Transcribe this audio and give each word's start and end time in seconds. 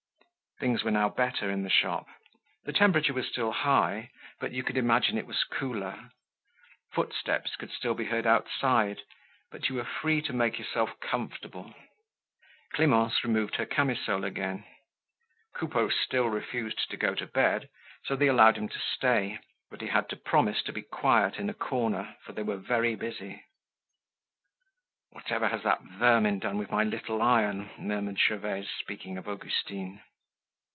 Things 0.59 0.83
were 0.83 0.91
now 0.91 1.09
better 1.09 1.49
in 1.49 1.63
the 1.63 1.71
shop. 1.71 2.05
The 2.65 2.71
temperature 2.71 3.13
was 3.13 3.25
still 3.27 3.51
high, 3.51 4.11
but 4.39 4.51
you 4.51 4.61
could 4.63 4.77
imagine 4.77 5.17
it 5.17 5.25
was 5.25 5.43
cooler. 5.43 6.11
Footsteps 6.93 7.55
could 7.55 7.71
still 7.71 7.95
be 7.95 8.05
heard 8.05 8.27
outside 8.27 9.01
but 9.49 9.69
you 9.69 9.73
were 9.77 9.83
free 9.83 10.21
to 10.21 10.31
make 10.33 10.59
yourself 10.59 10.99
comfortable. 10.99 11.73
Clemence 12.73 13.23
removed 13.23 13.55
her 13.55 13.65
camisole 13.65 14.23
again. 14.23 14.63
Coupeau 15.55 15.89
still 15.89 16.29
refused 16.29 16.91
to 16.91 16.95
go 16.97 17.15
to 17.15 17.25
bed, 17.25 17.67
so 18.05 18.15
they 18.15 18.27
allowed 18.27 18.55
him 18.55 18.69
to 18.69 18.77
stay, 18.77 19.39
but 19.71 19.81
he 19.81 19.87
had 19.87 20.09
to 20.09 20.15
promise 20.15 20.61
to 20.61 20.71
be 20.71 20.83
quiet 20.83 21.37
in 21.39 21.49
a 21.49 21.55
corner, 21.55 22.17
for 22.23 22.33
they 22.33 22.43
were 22.43 22.57
very 22.57 22.93
busy. 22.93 23.43
"Whatever 25.09 25.47
has 25.47 25.63
that 25.63 25.81
vermin 25.81 26.37
done 26.37 26.59
with 26.59 26.69
my 26.69 26.83
little 26.83 27.19
iron?" 27.19 27.71
murmured 27.79 28.19
Gervaise, 28.19 28.69
speaking 28.79 29.17
of 29.17 29.27
Augustine. 29.27 30.01